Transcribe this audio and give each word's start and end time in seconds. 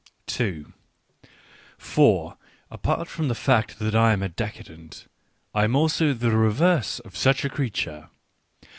For, 1.77 2.35
apart 2.71 3.07
from 3.07 3.27
the 3.27 3.35
fact 3.35 3.77
that 3.77 3.93
I 3.93 4.13
am 4.13 4.23
a 4.23 4.29
decadent, 4.29 5.05
I 5.53 5.63
am 5.65 5.75
also 5.75 6.15
the 6.15 6.31
reverse 6.35 6.97
of 7.01 7.15
such 7.15 7.45
a 7.45 7.49
creature. 7.49 8.09